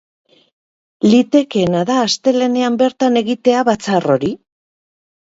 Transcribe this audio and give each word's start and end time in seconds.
Litekeena 1.09 1.81
da 1.89 1.97
astelehenean 2.05 2.77
bertan 2.79 3.19
egitea 3.21 3.61
batzar 3.69 4.09
hori. 4.15 4.31